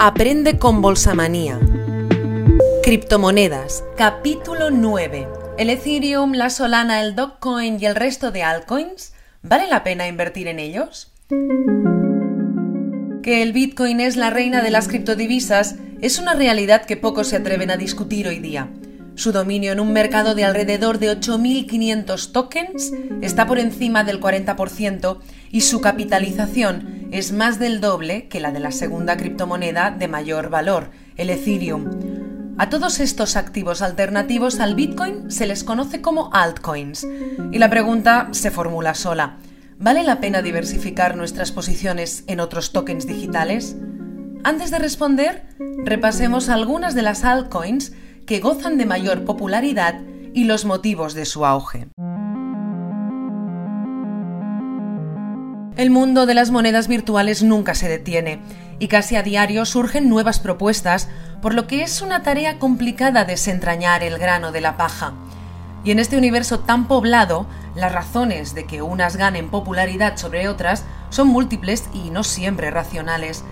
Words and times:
Aprende 0.00 0.60
con 0.60 0.80
Bolsamanía. 0.80 1.58
Criptomonedas. 2.84 3.82
Capítulo 3.96 4.70
9. 4.70 5.26
¿El 5.58 5.70
Ethereum, 5.70 6.34
la 6.34 6.50
Solana, 6.50 7.02
el 7.02 7.16
Dogecoin 7.16 7.78
y 7.80 7.86
el 7.86 7.96
resto 7.96 8.30
de 8.30 8.44
altcoins? 8.44 9.12
¿Vale 9.42 9.66
la 9.66 9.82
pena 9.82 10.06
invertir 10.06 10.46
en 10.46 10.60
ellos? 10.60 11.10
Que 13.24 13.42
el 13.42 13.52
Bitcoin 13.52 13.98
es 13.98 14.14
la 14.14 14.30
reina 14.30 14.62
de 14.62 14.70
las 14.70 14.86
criptodivisas 14.86 15.74
es 16.00 16.20
una 16.20 16.34
realidad 16.34 16.84
que 16.84 16.96
pocos 16.96 17.26
se 17.26 17.36
atreven 17.36 17.72
a 17.72 17.76
discutir 17.76 18.28
hoy 18.28 18.38
día. 18.38 18.68
Su 19.16 19.32
dominio 19.32 19.72
en 19.72 19.80
un 19.80 19.92
mercado 19.92 20.36
de 20.36 20.44
alrededor 20.44 21.00
de 21.00 21.10
8.500 21.10 22.30
tokens 22.30 22.92
está 23.20 23.48
por 23.48 23.58
encima 23.58 24.04
del 24.04 24.20
40% 24.20 25.18
y 25.50 25.62
su 25.62 25.80
capitalización 25.80 26.97
es 27.10 27.32
más 27.32 27.58
del 27.58 27.80
doble 27.80 28.28
que 28.28 28.40
la 28.40 28.52
de 28.52 28.60
la 28.60 28.72
segunda 28.72 29.16
criptomoneda 29.16 29.90
de 29.90 30.08
mayor 30.08 30.50
valor, 30.50 30.90
el 31.16 31.30
Ethereum. 31.30 31.88
A 32.58 32.68
todos 32.68 33.00
estos 33.00 33.36
activos 33.36 33.82
alternativos 33.82 34.58
al 34.60 34.74
Bitcoin 34.74 35.30
se 35.30 35.46
les 35.46 35.64
conoce 35.64 36.00
como 36.00 36.30
altcoins. 36.32 37.06
Y 37.52 37.58
la 37.58 37.70
pregunta 37.70 38.28
se 38.32 38.50
formula 38.50 38.94
sola. 38.94 39.38
¿Vale 39.78 40.02
la 40.02 40.18
pena 40.20 40.42
diversificar 40.42 41.16
nuestras 41.16 41.52
posiciones 41.52 42.24
en 42.26 42.40
otros 42.40 42.72
tokens 42.72 43.06
digitales? 43.06 43.76
Antes 44.42 44.70
de 44.70 44.80
responder, 44.80 45.46
repasemos 45.84 46.48
algunas 46.48 46.94
de 46.94 47.02
las 47.02 47.24
altcoins 47.24 47.92
que 48.26 48.40
gozan 48.40 48.76
de 48.76 48.86
mayor 48.86 49.24
popularidad 49.24 50.00
y 50.34 50.44
los 50.44 50.64
motivos 50.64 51.14
de 51.14 51.24
su 51.24 51.46
auge. 51.46 51.88
El 55.78 55.90
mundo 55.90 56.26
de 56.26 56.34
las 56.34 56.50
monedas 56.50 56.88
virtuales 56.88 57.44
nunca 57.44 57.72
se 57.76 57.88
detiene 57.88 58.40
y 58.80 58.88
casi 58.88 59.14
a 59.14 59.22
diario 59.22 59.64
surgen 59.64 60.08
nuevas 60.08 60.40
propuestas, 60.40 61.08
por 61.40 61.54
lo 61.54 61.68
que 61.68 61.84
es 61.84 62.02
una 62.02 62.24
tarea 62.24 62.58
complicada 62.58 63.24
desentrañar 63.24 64.02
el 64.02 64.18
grano 64.18 64.50
de 64.50 64.60
la 64.60 64.76
paja. 64.76 65.12
Y 65.84 65.92
en 65.92 66.00
este 66.00 66.18
universo 66.18 66.58
tan 66.58 66.88
poblado, 66.88 67.46
las 67.76 67.92
razones 67.92 68.56
de 68.56 68.66
que 68.66 68.82
unas 68.82 69.16
ganen 69.16 69.50
popularidad 69.50 70.16
sobre 70.16 70.48
otras 70.48 70.82
son 71.10 71.28
múltiples 71.28 71.84
y 71.94 72.10
no 72.10 72.24
siempre 72.24 72.72
racionales. 72.72 73.44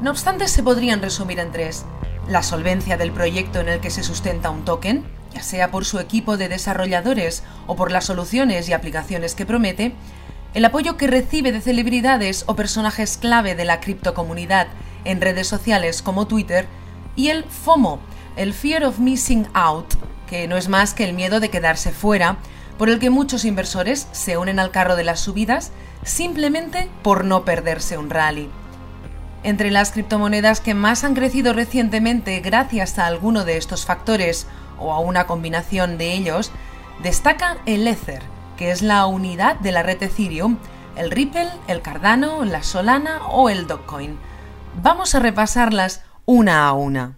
No 0.00 0.10
obstante, 0.10 0.48
se 0.48 0.62
podrían 0.62 1.02
resumir 1.02 1.38
en 1.38 1.52
tres 1.52 1.84
la 2.26 2.42
solvencia 2.42 2.96
del 2.96 3.12
proyecto 3.12 3.60
en 3.60 3.68
el 3.68 3.80
que 3.80 3.90
se 3.90 4.02
sustenta 4.02 4.48
un 4.48 4.64
token, 4.64 5.04
ya 5.34 5.42
sea 5.42 5.70
por 5.70 5.84
su 5.84 5.98
equipo 5.98 6.38
de 6.38 6.48
desarrolladores 6.48 7.42
o 7.66 7.76
por 7.76 7.92
las 7.92 8.06
soluciones 8.06 8.70
y 8.70 8.72
aplicaciones 8.72 9.34
que 9.34 9.44
promete, 9.44 9.94
el 10.54 10.64
apoyo 10.64 10.96
que 10.96 11.08
recibe 11.08 11.50
de 11.50 11.60
celebridades 11.60 12.44
o 12.46 12.54
personajes 12.54 13.16
clave 13.16 13.56
de 13.56 13.64
la 13.64 13.80
criptocomunidad 13.80 14.68
en 15.04 15.20
redes 15.20 15.48
sociales 15.48 16.00
como 16.00 16.26
Twitter, 16.26 16.66
y 17.16 17.28
el 17.28 17.44
FOMO, 17.44 17.98
el 18.36 18.54
Fear 18.54 18.84
of 18.84 18.98
Missing 19.00 19.48
Out, 19.52 19.94
que 20.28 20.48
no 20.48 20.56
es 20.56 20.68
más 20.68 20.94
que 20.94 21.04
el 21.04 21.12
miedo 21.12 21.40
de 21.40 21.50
quedarse 21.50 21.90
fuera, 21.90 22.38
por 22.78 22.88
el 22.88 22.98
que 22.98 23.10
muchos 23.10 23.44
inversores 23.44 24.08
se 24.12 24.36
unen 24.36 24.58
al 24.58 24.70
carro 24.70 24.96
de 24.96 25.04
las 25.04 25.20
subidas 25.20 25.72
simplemente 26.04 26.88
por 27.02 27.24
no 27.24 27.44
perderse 27.44 27.98
un 27.98 28.10
rally. 28.10 28.48
Entre 29.42 29.70
las 29.70 29.92
criptomonedas 29.92 30.60
que 30.60 30.74
más 30.74 31.04
han 31.04 31.14
crecido 31.14 31.52
recientemente 31.52 32.40
gracias 32.40 32.98
a 32.98 33.06
alguno 33.06 33.44
de 33.44 33.56
estos 33.56 33.84
factores 33.84 34.46
o 34.78 34.92
a 34.92 35.00
una 35.00 35.26
combinación 35.26 35.98
de 35.98 36.14
ellos, 36.14 36.50
destaca 37.02 37.58
el 37.66 37.86
Ether, 37.86 38.33
que 38.56 38.70
es 38.70 38.82
la 38.82 39.06
unidad 39.06 39.56
de 39.60 39.72
la 39.72 39.82
red 39.82 40.02
Ethereum, 40.02 40.58
el 40.96 41.10
Ripple, 41.10 41.48
el 41.68 41.82
Cardano, 41.82 42.44
la 42.44 42.62
Solana 42.62 43.26
o 43.28 43.50
el 43.50 43.66
Dogecoin. 43.66 44.18
Vamos 44.82 45.14
a 45.14 45.20
repasarlas 45.20 46.02
una 46.24 46.66
a 46.66 46.72
una. 46.72 47.16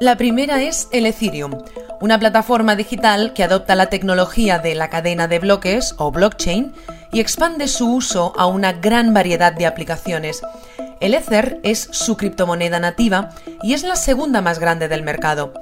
La 0.00 0.16
primera 0.16 0.62
es 0.62 0.88
el 0.92 1.06
Ethereum, 1.06 1.58
una 2.00 2.18
plataforma 2.18 2.76
digital 2.76 3.32
que 3.32 3.42
adopta 3.42 3.74
la 3.74 3.86
tecnología 3.86 4.58
de 4.58 4.74
la 4.74 4.90
cadena 4.90 5.26
de 5.26 5.40
bloques 5.40 5.94
o 5.98 6.12
blockchain 6.12 6.72
y 7.12 7.20
expande 7.20 7.66
su 7.68 7.92
uso 7.92 8.32
a 8.36 8.46
una 8.46 8.72
gran 8.72 9.12
variedad 9.12 9.52
de 9.52 9.66
aplicaciones. 9.66 10.42
El 11.00 11.14
Ether 11.14 11.60
es 11.62 11.88
su 11.92 12.16
criptomoneda 12.16 12.78
nativa 12.78 13.30
y 13.62 13.74
es 13.74 13.82
la 13.82 13.96
segunda 13.96 14.40
más 14.40 14.58
grande 14.58 14.88
del 14.88 15.02
mercado. 15.02 15.52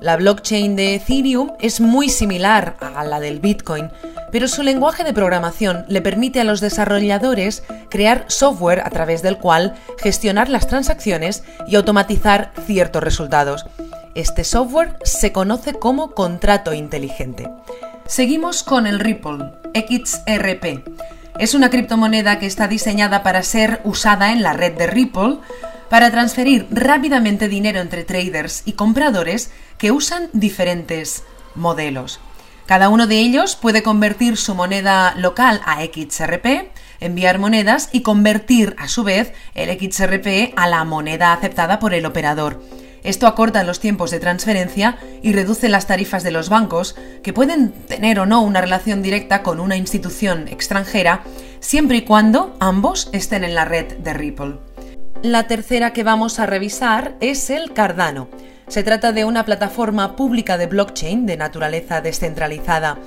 La 0.00 0.16
blockchain 0.16 0.76
de 0.76 0.94
Ethereum 0.96 1.52
es 1.58 1.80
muy 1.80 2.08
similar 2.08 2.76
a 2.80 3.04
la 3.04 3.18
del 3.18 3.40
Bitcoin, 3.40 3.90
pero 4.30 4.46
su 4.46 4.62
lenguaje 4.62 5.04
de 5.04 5.14
programación 5.14 5.84
le 5.88 6.02
permite 6.02 6.40
a 6.40 6.44
los 6.44 6.60
desarrolladores 6.60 7.62
crear 7.88 8.24
software 8.28 8.80
a 8.80 8.90
través 8.90 9.22
del 9.22 9.38
cual 9.38 9.74
gestionar 9.98 10.48
las 10.48 10.66
transacciones 10.66 11.44
y 11.66 11.76
automatizar 11.76 12.52
ciertos 12.66 13.02
resultados. 13.02 13.66
Este 14.14 14.44
software 14.44 14.96
se 15.04 15.32
conoce 15.32 15.74
como 15.74 16.12
contrato 16.12 16.74
inteligente. 16.74 17.48
Seguimos 18.06 18.62
con 18.62 18.86
el 18.86 19.00
Ripple, 19.00 19.52
XRP. 19.74 20.84
Es 21.38 21.54
una 21.54 21.70
criptomoneda 21.70 22.38
que 22.38 22.46
está 22.46 22.68
diseñada 22.68 23.22
para 23.22 23.42
ser 23.42 23.80
usada 23.84 24.32
en 24.32 24.42
la 24.42 24.52
red 24.52 24.72
de 24.72 24.86
Ripple 24.86 25.38
para 25.88 26.10
transferir 26.10 26.66
rápidamente 26.70 27.48
dinero 27.48 27.80
entre 27.80 28.04
traders 28.04 28.62
y 28.64 28.72
compradores 28.72 29.50
que 29.78 29.92
usan 29.92 30.28
diferentes 30.32 31.24
modelos. 31.54 32.20
Cada 32.66 32.88
uno 32.88 33.06
de 33.06 33.18
ellos 33.18 33.54
puede 33.54 33.84
convertir 33.84 34.36
su 34.36 34.54
moneda 34.54 35.14
local 35.16 35.60
a 35.64 35.84
XRP, 35.84 36.72
enviar 36.98 37.38
monedas 37.38 37.88
y 37.92 38.02
convertir 38.02 38.74
a 38.78 38.88
su 38.88 39.04
vez 39.04 39.32
el 39.54 39.70
XRP 39.70 40.52
a 40.56 40.66
la 40.66 40.84
moneda 40.84 41.32
aceptada 41.32 41.78
por 41.78 41.94
el 41.94 42.06
operador. 42.06 42.60
Esto 43.04 43.28
acorta 43.28 43.62
los 43.62 43.78
tiempos 43.78 44.10
de 44.10 44.18
transferencia 44.18 44.98
y 45.22 45.32
reduce 45.32 45.68
las 45.68 45.86
tarifas 45.86 46.24
de 46.24 46.32
los 46.32 46.48
bancos, 46.48 46.96
que 47.22 47.32
pueden 47.32 47.70
tener 47.70 48.18
o 48.18 48.26
no 48.26 48.42
una 48.42 48.60
relación 48.60 49.00
directa 49.00 49.44
con 49.44 49.60
una 49.60 49.76
institución 49.76 50.48
extranjera, 50.48 51.22
siempre 51.60 51.98
y 51.98 52.02
cuando 52.02 52.56
ambos 52.58 53.08
estén 53.12 53.44
en 53.44 53.54
la 53.54 53.64
red 53.64 53.96
de 53.98 54.12
Ripple. 54.12 54.65
La 55.22 55.46
tercera 55.46 55.92
que 55.92 56.04
vamos 56.04 56.38
a 56.38 56.46
revisar 56.46 57.16
es 57.20 57.48
el 57.50 57.72
Cardano. 57.72 58.28
Se 58.68 58.82
trata 58.82 59.12
de 59.12 59.24
una 59.24 59.44
plataforma 59.44 60.14
pública 60.14 60.58
de 60.58 60.66
blockchain 60.66 61.24
de 61.24 61.36
naturaleza 61.36 62.00
descentralizada. 62.00 62.98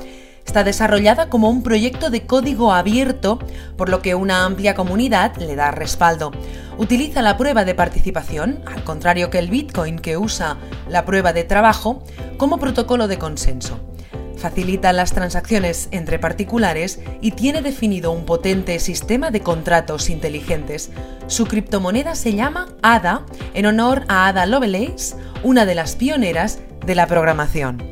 Está 0.44 0.64
desarrollada 0.64 1.30
como 1.30 1.50
un 1.50 1.62
proyecto 1.62 2.10
de 2.10 2.26
código 2.26 2.74
abierto, 2.74 3.38
por 3.78 3.90
lo 3.90 4.02
que 4.02 4.16
una 4.16 4.46
amplia 4.46 4.74
comunidad 4.74 5.36
le 5.38 5.56
da 5.56 5.70
respaldo. 5.70 6.32
Utiliza 6.78 7.22
la 7.22 7.38
prueba 7.38 7.64
de 7.64 7.76
participación, 7.76 8.64
al 8.66 8.84
contrario 8.84 9.30
que 9.30 9.38
el 9.38 9.50
Bitcoin 9.50 10.00
que 10.00 10.18
usa 10.18 10.58
la 10.90 11.06
prueba 11.06 11.32
de 11.32 11.44
trabajo, 11.44 12.04
como 12.38 12.58
protocolo 12.58 13.08
de 13.08 13.20
consenso. 13.20 13.89
Facilita 14.40 14.94
las 14.94 15.12
transacciones 15.12 15.90
entre 15.92 16.18
particulares 16.18 17.00
y 17.20 17.32
tiene 17.32 17.62
definido 17.62 18.12
un 18.12 18.26
potente 18.26 18.80
sistema 18.80 19.32
de 19.32 19.42
contratos 19.42 20.10
inteligentes. 20.10 20.92
Su 21.28 21.46
criptomoneda 21.46 22.16
se 22.16 22.34
llama 22.34 22.68
ADA 22.82 23.26
en 23.54 23.66
honor 23.66 24.06
a 24.08 24.28
Ada 24.28 24.46
Lovelace, 24.46 25.18
una 25.44 25.66
de 25.66 25.76
las 25.76 25.98
pioneras 25.98 26.60
de 26.86 26.96
la 26.96 27.06
programación. 27.06 27.84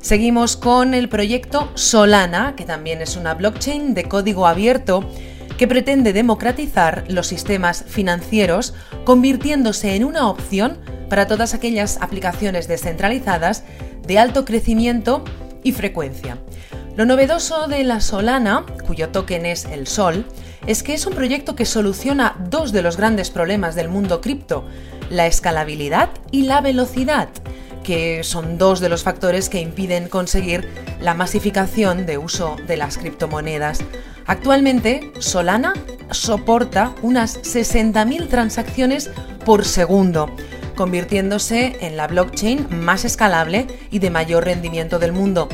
Seguimos 0.00 0.56
con 0.56 0.94
el 0.94 1.10
proyecto 1.10 1.70
Solana, 1.74 2.54
que 2.56 2.64
también 2.64 3.02
es 3.02 3.16
una 3.16 3.34
blockchain 3.34 3.92
de 3.92 4.04
código 4.04 4.46
abierto 4.46 5.04
que 5.58 5.68
pretende 5.68 6.14
democratizar 6.14 7.04
los 7.08 7.26
sistemas 7.26 7.84
financieros, 7.86 8.72
convirtiéndose 9.04 9.94
en 9.94 10.04
una 10.04 10.28
opción 10.28 10.78
para 11.10 11.26
todas 11.26 11.52
aquellas 11.52 11.98
aplicaciones 12.00 12.66
descentralizadas 12.66 13.64
de 14.06 14.18
alto 14.18 14.44
crecimiento 14.44 15.24
y 15.66 15.72
frecuencia. 15.72 16.38
Lo 16.94 17.06
novedoso 17.06 17.66
de 17.66 17.82
la 17.82 18.00
Solana, 18.00 18.64
cuyo 18.86 19.08
token 19.08 19.44
es 19.44 19.64
el 19.64 19.88
Sol, 19.88 20.24
es 20.68 20.84
que 20.84 20.94
es 20.94 21.06
un 21.06 21.12
proyecto 21.12 21.56
que 21.56 21.66
soluciona 21.66 22.36
dos 22.48 22.70
de 22.70 22.82
los 22.82 22.96
grandes 22.96 23.30
problemas 23.30 23.74
del 23.74 23.88
mundo 23.88 24.20
cripto, 24.20 24.64
la 25.10 25.26
escalabilidad 25.26 26.10
y 26.30 26.44
la 26.44 26.60
velocidad, 26.60 27.28
que 27.82 28.22
son 28.22 28.58
dos 28.58 28.78
de 28.78 28.88
los 28.88 29.02
factores 29.02 29.48
que 29.48 29.60
impiden 29.60 30.08
conseguir 30.08 30.68
la 31.00 31.14
masificación 31.14 32.06
de 32.06 32.16
uso 32.16 32.56
de 32.68 32.76
las 32.76 32.96
criptomonedas. 32.96 33.80
Actualmente, 34.24 35.10
Solana 35.18 35.74
soporta 36.12 36.94
unas 37.02 37.42
60.000 37.42 38.28
transacciones 38.28 39.10
por 39.44 39.64
segundo, 39.64 40.30
convirtiéndose 40.76 41.76
en 41.80 41.96
la 41.96 42.06
blockchain 42.06 42.68
más 42.70 43.04
escalable 43.04 43.66
y 43.90 43.98
de 43.98 44.10
mayor 44.10 44.44
rendimiento 44.44 45.00
del 45.00 45.12
mundo. 45.12 45.48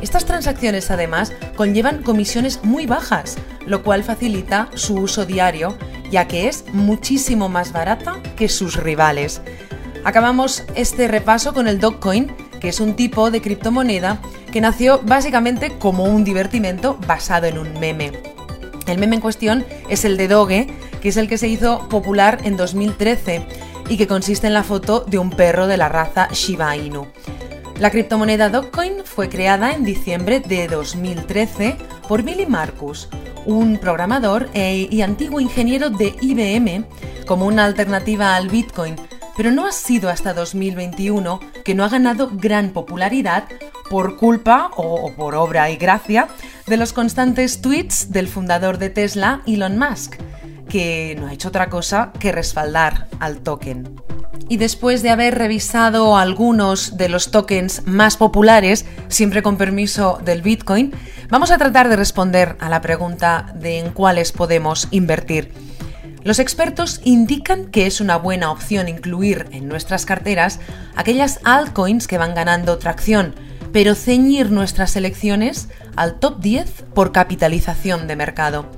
Estas 0.00 0.24
transacciones 0.24 0.90
además 0.90 1.32
conllevan 1.54 2.02
comisiones 2.02 2.64
muy 2.64 2.86
bajas, 2.86 3.36
lo 3.66 3.84
cual 3.84 4.02
facilita 4.02 4.68
su 4.74 4.96
uso 4.96 5.24
diario, 5.24 5.76
ya 6.10 6.26
que 6.26 6.48
es 6.48 6.64
muchísimo 6.72 7.48
más 7.48 7.72
barata 7.72 8.20
que 8.34 8.48
sus 8.48 8.74
rivales. 8.76 9.40
Acabamos 10.04 10.64
este 10.74 11.06
repaso 11.06 11.54
con 11.54 11.68
el 11.68 11.78
Dogecoin, 11.78 12.32
que 12.60 12.68
es 12.68 12.80
un 12.80 12.94
tipo 12.96 13.30
de 13.30 13.40
criptomoneda 13.40 14.20
que 14.50 14.60
nació 14.60 15.00
básicamente 15.04 15.78
como 15.78 16.04
un 16.04 16.24
divertimento 16.24 16.98
basado 17.06 17.46
en 17.46 17.58
un 17.58 17.78
meme. 17.78 18.12
El 18.86 18.98
meme 18.98 19.16
en 19.16 19.22
cuestión 19.22 19.64
es 19.88 20.04
el 20.04 20.16
de 20.16 20.26
Doge, 20.26 20.66
que 21.00 21.10
es 21.10 21.16
el 21.16 21.28
que 21.28 21.38
se 21.38 21.48
hizo 21.48 21.88
popular 21.88 22.40
en 22.42 22.56
2013 22.56 23.46
y 23.88 23.96
que 23.96 24.06
consiste 24.06 24.46
en 24.46 24.54
la 24.54 24.62
foto 24.62 25.04
de 25.06 25.18
un 25.18 25.30
perro 25.30 25.66
de 25.66 25.76
la 25.76 25.88
raza 25.88 26.28
Shiba 26.32 26.76
Inu. 26.76 27.06
La 27.78 27.90
criptomoneda 27.90 28.48
Dogecoin 28.48 29.04
fue 29.04 29.28
creada 29.28 29.72
en 29.72 29.84
diciembre 29.84 30.40
de 30.40 30.68
2013 30.68 31.76
por 32.06 32.22
Billy 32.22 32.46
Marcus, 32.46 33.08
un 33.44 33.78
programador 33.78 34.48
e, 34.54 34.88
y 34.90 35.02
antiguo 35.02 35.40
ingeniero 35.40 35.90
de 35.90 36.14
IBM, 36.20 36.84
como 37.26 37.46
una 37.46 37.64
alternativa 37.64 38.36
al 38.36 38.48
Bitcoin, 38.48 38.96
pero 39.36 39.50
no 39.50 39.66
ha 39.66 39.72
sido 39.72 40.10
hasta 40.10 40.34
2021 40.34 41.40
que 41.64 41.74
no 41.74 41.84
ha 41.84 41.88
ganado 41.88 42.30
gran 42.32 42.70
popularidad 42.70 43.44
por 43.90 44.16
culpa 44.16 44.70
o 44.76 45.12
por 45.12 45.34
obra 45.34 45.70
y 45.70 45.76
gracia 45.76 46.28
de 46.66 46.76
los 46.76 46.92
constantes 46.92 47.60
tweets 47.60 48.12
del 48.12 48.28
fundador 48.28 48.78
de 48.78 48.90
Tesla, 48.90 49.42
Elon 49.46 49.78
Musk, 49.78 50.16
que 50.72 51.14
no 51.20 51.26
ha 51.26 51.34
hecho 51.34 51.48
otra 51.48 51.68
cosa 51.68 52.12
que 52.18 52.32
respaldar 52.32 53.06
al 53.20 53.40
token. 53.40 54.00
Y 54.48 54.56
después 54.56 55.02
de 55.02 55.10
haber 55.10 55.36
revisado 55.36 56.16
algunos 56.16 56.96
de 56.96 57.10
los 57.10 57.30
tokens 57.30 57.82
más 57.86 58.16
populares, 58.16 58.86
siempre 59.08 59.42
con 59.42 59.58
permiso 59.58 60.18
del 60.24 60.40
Bitcoin, 60.40 60.94
vamos 61.28 61.50
a 61.50 61.58
tratar 61.58 61.90
de 61.90 61.96
responder 61.96 62.56
a 62.58 62.70
la 62.70 62.80
pregunta 62.80 63.52
de 63.54 63.80
en 63.80 63.92
cuáles 63.92 64.32
podemos 64.32 64.88
invertir. 64.92 65.52
Los 66.24 66.38
expertos 66.38 67.02
indican 67.04 67.66
que 67.66 67.86
es 67.86 68.00
una 68.00 68.16
buena 68.16 68.50
opción 68.50 68.88
incluir 68.88 69.48
en 69.52 69.68
nuestras 69.68 70.06
carteras 70.06 70.58
aquellas 70.96 71.38
altcoins 71.44 72.06
que 72.06 72.16
van 72.16 72.34
ganando 72.34 72.78
tracción, 72.78 73.34
pero 73.74 73.94
ceñir 73.94 74.50
nuestras 74.50 74.96
elecciones 74.96 75.68
al 75.96 76.18
top 76.18 76.40
10 76.40 76.86
por 76.94 77.12
capitalización 77.12 78.06
de 78.06 78.16
mercado. 78.16 78.70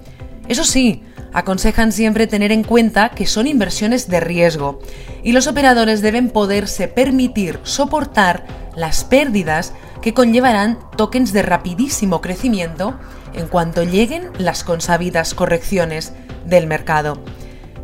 Eso 0.48 0.64
sí, 0.64 1.04
aconsejan 1.34 1.92
siempre 1.92 2.26
tener 2.26 2.52
en 2.52 2.62
cuenta 2.62 3.10
que 3.10 3.26
son 3.26 3.46
inversiones 3.46 4.08
de 4.08 4.20
riesgo 4.20 4.78
y 5.22 5.32
los 5.32 5.46
operadores 5.46 6.00
deben 6.00 6.30
poderse 6.30 6.88
permitir 6.88 7.60
soportar 7.64 8.46
las 8.76 9.04
pérdidas 9.04 9.74
que 10.00 10.14
conllevarán 10.14 10.78
tokens 10.96 11.32
de 11.32 11.42
rapidísimo 11.42 12.20
crecimiento 12.20 12.94
en 13.34 13.48
cuanto 13.48 13.82
lleguen 13.82 14.30
las 14.38 14.64
consabidas 14.64 15.34
correcciones 15.34 16.12
del 16.46 16.66
mercado. 16.66 17.18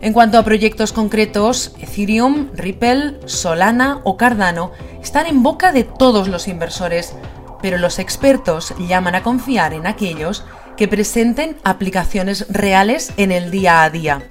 En 0.00 0.12
cuanto 0.12 0.38
a 0.38 0.44
proyectos 0.44 0.92
concretos, 0.92 1.74
Ethereum, 1.80 2.48
Ripple, 2.54 3.18
Solana 3.26 4.00
o 4.04 4.16
Cardano 4.16 4.70
están 5.02 5.26
en 5.26 5.42
boca 5.42 5.72
de 5.72 5.84
todos 5.84 6.28
los 6.28 6.48
inversores, 6.48 7.14
pero 7.60 7.78
los 7.78 7.98
expertos 7.98 8.74
llaman 8.78 9.14
a 9.14 9.22
confiar 9.22 9.74
en 9.74 9.86
aquellos 9.86 10.44
que 10.80 10.88
presenten 10.88 11.58
aplicaciones 11.62 12.46
reales 12.48 13.12
en 13.18 13.32
el 13.32 13.50
día 13.50 13.82
a 13.82 13.90
día. 13.90 14.22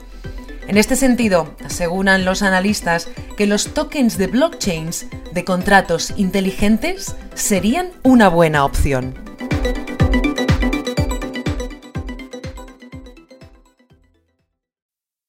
En 0.68 0.80
este 0.80 0.96
sentido, 0.96 1.54
aseguran 1.64 2.26
los 2.26 2.42
analistas 2.42 3.08
que 3.38 3.46
los 3.46 3.76
tokens 3.76 4.18
de 4.18 4.26
blockchains 4.26 5.06
de 5.32 5.46
contratos 5.46 6.12
inteligentes 6.18 7.16
serían 7.36 7.92
una 8.02 8.30
buena 8.30 8.66
opción. 8.66 9.14